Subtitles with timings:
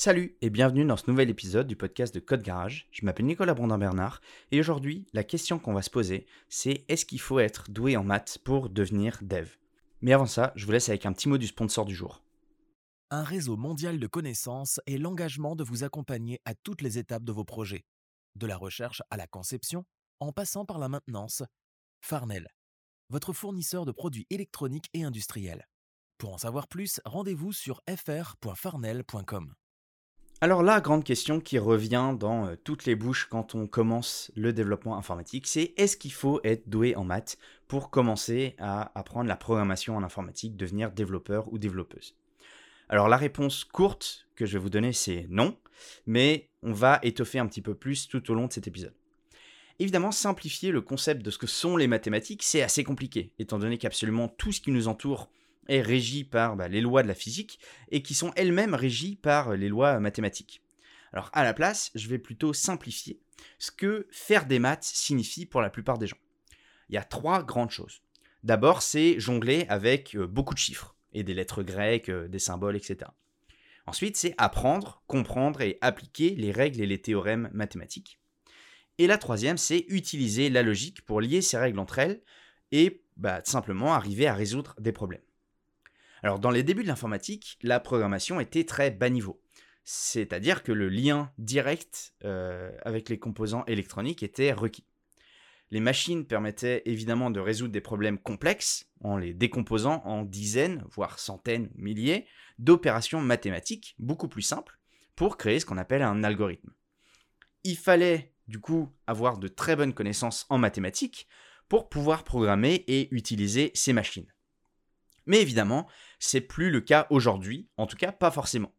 [0.00, 2.88] Salut et bienvenue dans ce nouvel épisode du podcast de Code Garage.
[2.90, 7.20] Je m'appelle Nicolas Brandin-Bernard et aujourd'hui, la question qu'on va se poser, c'est est-ce qu'il
[7.20, 9.50] faut être doué en maths pour devenir dev?
[10.00, 12.22] Mais avant ça, je vous laisse avec un petit mot du sponsor du jour.
[13.10, 17.32] Un réseau mondial de connaissances et l'engagement de vous accompagner à toutes les étapes de
[17.32, 17.84] vos projets,
[18.36, 19.84] de la recherche à la conception,
[20.18, 21.42] en passant par la maintenance.
[22.00, 22.48] Farnell,
[23.10, 25.68] votre fournisseur de produits électroniques et industriels.
[26.16, 29.52] Pour en savoir plus, rendez-vous sur fr.farnell.com.
[30.42, 34.54] Alors la grande question qui revient dans euh, toutes les bouches quand on commence le
[34.54, 37.36] développement informatique, c'est est-ce qu'il faut être doué en maths
[37.68, 42.16] pour commencer à apprendre la programmation en informatique, devenir développeur ou développeuse?
[42.88, 45.58] Alors la réponse courte que je vais vous donner, c'est non,
[46.06, 48.94] mais on va étoffer un petit peu plus tout au long de cet épisode.
[49.78, 53.76] Évidemment, simplifier le concept de ce que sont les mathématiques, c'est assez compliqué, étant donné
[53.76, 55.28] qu'absolument tout ce qui nous entoure
[55.70, 57.58] est régie par bah, les lois de la physique
[57.90, 60.62] et qui sont elles-mêmes régies par les lois mathématiques.
[61.12, 63.20] Alors à la place, je vais plutôt simplifier
[63.58, 66.18] ce que faire des maths signifie pour la plupart des gens.
[66.88, 68.02] Il y a trois grandes choses.
[68.42, 72.76] D'abord, c'est jongler avec euh, beaucoup de chiffres et des lettres grecques, euh, des symboles,
[72.76, 73.10] etc.
[73.86, 78.20] Ensuite, c'est apprendre, comprendre et appliquer les règles et les théorèmes mathématiques.
[78.98, 82.22] Et la troisième, c'est utiliser la logique pour lier ces règles entre elles
[82.72, 85.22] et bah, simplement arriver à résoudre des problèmes.
[86.22, 89.42] Alors dans les débuts de l'informatique, la programmation était très bas niveau.
[89.84, 94.84] C'est-à-dire que le lien direct euh, avec les composants électroniques était requis.
[95.70, 101.18] Les machines permettaient évidemment de résoudre des problèmes complexes en les décomposant en dizaines, voire
[101.18, 102.26] centaines, milliers
[102.58, 104.78] d'opérations mathématiques beaucoup plus simples
[105.14, 106.72] pour créer ce qu'on appelle un algorithme.
[107.62, 111.28] Il fallait du coup avoir de très bonnes connaissances en mathématiques
[111.68, 114.26] pour pouvoir programmer et utiliser ces machines.
[115.30, 115.86] Mais évidemment,
[116.18, 118.74] c'est plus le cas aujourd'hui, en tout cas pas forcément.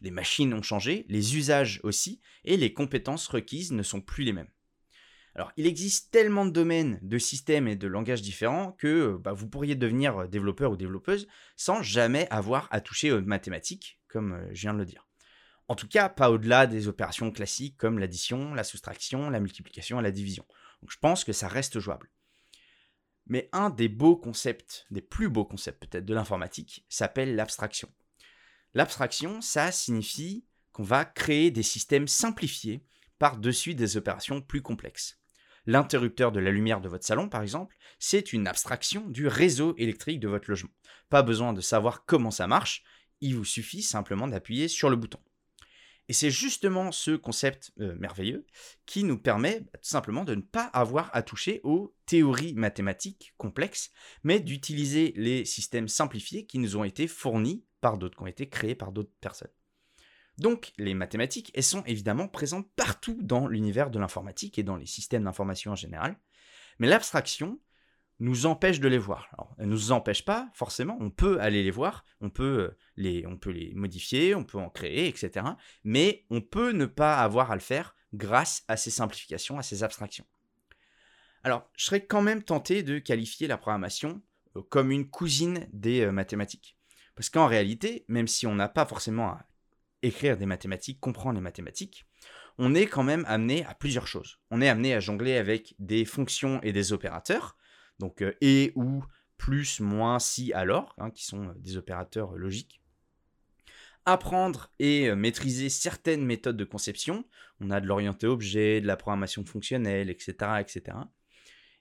[0.00, 4.32] Les machines ont changé, les usages aussi, et les compétences requises ne sont plus les
[4.32, 4.50] mêmes.
[5.34, 9.48] Alors, il existe tellement de domaines, de systèmes et de langages différents que bah, vous
[9.48, 11.26] pourriez devenir développeur ou développeuse
[11.56, 15.08] sans jamais avoir à toucher aux mathématiques, comme euh, je viens de le dire.
[15.66, 20.04] En tout cas, pas au-delà des opérations classiques comme l'addition, la soustraction, la multiplication et
[20.04, 20.46] la division.
[20.88, 22.08] Je pense que ça reste jouable.
[23.28, 27.88] Mais un des beaux concepts, des plus beaux concepts peut-être de l'informatique, s'appelle l'abstraction.
[28.74, 32.84] L'abstraction, ça signifie qu'on va créer des systèmes simplifiés
[33.18, 35.18] par-dessus des opérations plus complexes.
[35.66, 40.20] L'interrupteur de la lumière de votre salon, par exemple, c'est une abstraction du réseau électrique
[40.20, 40.70] de votre logement.
[41.10, 42.82] Pas besoin de savoir comment ça marche,
[43.20, 45.18] il vous suffit simplement d'appuyer sur le bouton.
[46.08, 48.46] Et c'est justement ce concept euh, merveilleux
[48.86, 53.34] qui nous permet bah, tout simplement de ne pas avoir à toucher aux théories mathématiques
[53.36, 53.90] complexes,
[54.22, 58.48] mais d'utiliser les systèmes simplifiés qui nous ont été fournis par d'autres, qui ont été
[58.48, 59.50] créés par d'autres personnes.
[60.38, 64.86] Donc les mathématiques, elles sont évidemment présentes partout dans l'univers de l'informatique et dans les
[64.86, 66.18] systèmes d'information en général,
[66.78, 67.60] mais l'abstraction,
[68.20, 69.30] nous empêche de les voir.
[69.58, 73.26] Elles ne nous empêche pas, forcément, on peut aller les voir, on peut euh, les,
[73.26, 75.46] on peut les modifier, on peut en créer, etc.
[75.84, 79.82] Mais on peut ne pas avoir à le faire grâce à ces simplifications, à ces
[79.82, 80.26] abstractions.
[81.44, 84.20] Alors, je serais quand même tenté de qualifier la programmation
[84.56, 86.76] euh, comme une cousine des euh, mathématiques.
[87.14, 89.46] Parce qu'en réalité, même si on n'a pas forcément à
[90.02, 92.06] écrire des mathématiques, comprendre les mathématiques,
[92.58, 94.40] on est quand même amené à plusieurs choses.
[94.50, 97.56] On est amené à jongler avec des fonctions et des opérateurs,
[97.98, 99.02] donc euh, et ou
[99.36, 102.80] plus, moins, si, alors, hein, qui sont euh, des opérateurs euh, logiques.
[104.04, 107.26] Apprendre et maîtriser certaines méthodes de conception.
[107.60, 110.96] On a de l'orienté objet, de la programmation fonctionnelle, etc., etc.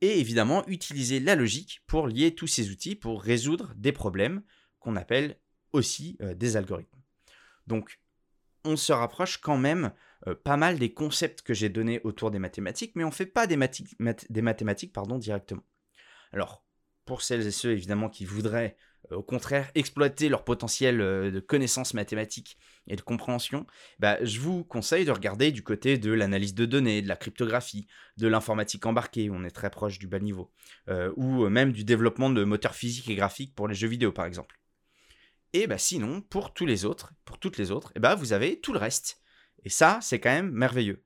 [0.00, 4.42] Et évidemment, utiliser la logique pour lier tous ces outils pour résoudre des problèmes
[4.80, 5.38] qu'on appelle
[5.72, 6.98] aussi des algorithmes.
[7.68, 8.00] Donc,
[8.64, 9.92] on se rapproche quand même
[10.42, 13.46] pas mal des concepts que j'ai donnés autour des mathématiques, mais on ne fait pas
[13.46, 13.56] des,
[14.28, 15.62] des mathématiques pardon, directement.
[16.32, 16.64] Alors,
[17.04, 18.76] pour celles et ceux évidemment qui voudraient
[19.12, 23.66] euh, au contraire exploiter leur potentiel euh, de connaissances mathématiques et de compréhension,
[23.98, 27.86] bah, je vous conseille de regarder du côté de l'analyse de données, de la cryptographie,
[28.16, 30.52] de l'informatique embarquée, on est très proche du bas niveau,
[30.88, 34.26] euh, ou même du développement de moteurs physiques et graphiques pour les jeux vidéo par
[34.26, 34.58] exemple.
[35.54, 38.72] Et bah, sinon, pour tous les autres, pour toutes les autres, bah, vous avez tout
[38.72, 39.22] le reste.
[39.64, 41.02] Et ça, c'est quand même merveilleux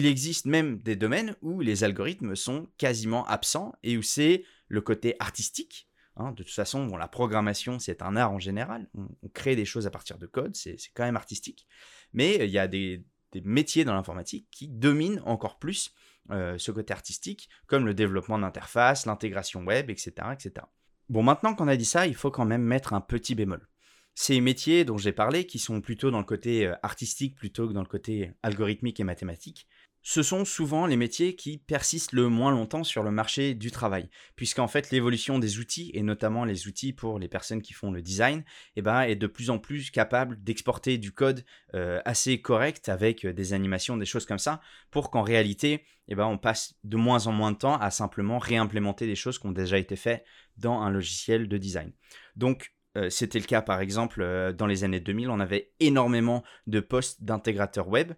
[0.00, 4.80] il existe même des domaines où les algorithmes sont quasiment absents et où c'est le
[4.80, 5.88] côté artistique.
[6.16, 6.32] Hein.
[6.32, 8.88] de toute façon, la programmation, c'est un art en général.
[8.94, 11.66] On, crée des choses à partir de code, c'est quand même artistique.
[12.14, 13.04] Mais il y a des,
[13.44, 15.92] métiers dans l'informatique qui dominent encore plus
[16.30, 20.66] euh, ce côté artistique, comme le développement d'interfaces, l'intégration web, etc., etc.
[21.10, 23.68] Bon, maintenant qu'on a dit ça, il faut quand même mettre un petit bémol.
[24.14, 27.72] Ces métiers dont j'ai parlé, qui sont plutôt dans le côté euh, artistique plutôt que
[27.72, 29.68] dans le côté algorithmique et mathématique,
[30.02, 34.08] ce sont souvent les métiers qui persistent le moins longtemps sur le marché du travail,
[34.34, 38.00] puisqu'en fait l'évolution des outils, et notamment les outils pour les personnes qui font le
[38.00, 38.44] design,
[38.76, 41.44] eh ben, est de plus en plus capable d'exporter du code
[41.74, 44.60] euh, assez correct avec euh, des animations, des choses comme ça,
[44.90, 48.38] pour qu'en réalité, eh ben, on passe de moins en moins de temps à simplement
[48.38, 50.24] réimplémenter des choses qui ont déjà été faites
[50.56, 51.92] dans un logiciel de design.
[52.36, 56.80] Donc euh, c'était le cas par exemple dans les années 2000, on avait énormément de
[56.80, 58.12] postes d'intégrateurs web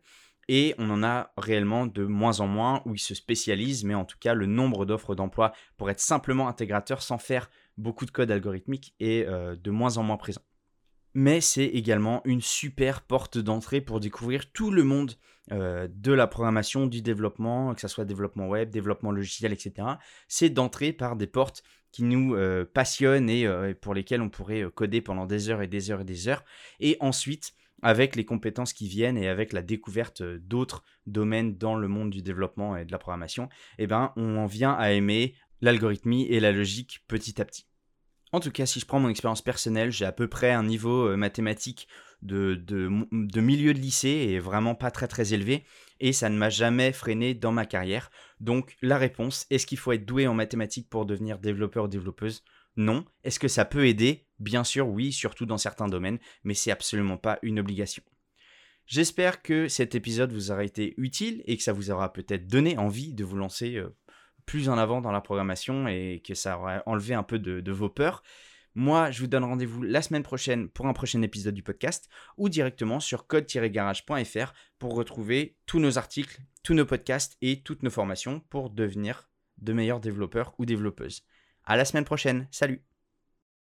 [0.49, 4.05] et on en a réellement de moins en moins où ils se spécialisent, mais en
[4.05, 7.49] tout cas le nombre d'offres d'emploi pour être simplement intégrateur sans faire
[7.79, 10.43] beaucoup de code algorithmique est euh, de moins en moins présent.
[11.15, 15.13] Mais c'est également une super porte d'entrée pour découvrir tout le monde
[15.53, 19.89] euh, de la programmation, du développement, que ce soit développement web, développement logiciel, etc.
[20.29, 25.03] C'est d'entrer par des portes qui nous euh, passionnent et pour lesquelles on pourrait coder
[25.03, 26.45] pendant des heures et des heures et des heures.
[26.81, 31.89] Et ensuite, avec les compétences qui viennent et avec la découverte d'autres domaines dans le
[31.89, 33.49] monde du développement et de la programmation,
[33.79, 37.67] eh ben, on en vient à aimer l'algorithmie et la logique petit à petit.
[38.33, 41.09] En tout cas, si je prends mon expérience personnelle, j'ai à peu près un niveau
[41.09, 41.87] euh, mathématique
[42.23, 45.65] de, de, milieu de lycée et vraiment pas très très élevé,
[46.01, 48.11] et ça ne m'a jamais freiné dans ma carrière.
[48.41, 52.43] Donc la réponse, est-ce qu'il faut être doué en mathématiques pour devenir développeur ou développeuse?
[52.77, 53.05] Non.
[53.23, 54.27] Est-ce que ça peut aider?
[54.43, 58.03] Bien sûr, oui, surtout dans certains domaines, mais c'est absolument pas une obligation.
[58.87, 62.77] J'espère que cet épisode vous aura été utile et que ça vous aura peut-être donné
[62.77, 63.97] envie de vous lancer euh,
[64.45, 67.89] plus en avant dans la programmation et que ça aura enlevé un peu de, vos
[67.89, 68.25] peurs.
[68.75, 72.49] Moi, je vous donne rendez-vous la semaine prochaine pour un prochain épisode du podcast ou
[72.49, 78.41] directement sur code-garage.fr pour retrouver tous nos articles, tous nos podcasts et toutes nos formations
[78.51, 81.23] pour devenir de meilleurs développeurs ou développeuses.
[81.65, 82.49] À la semaine prochaine.
[82.51, 82.83] Salut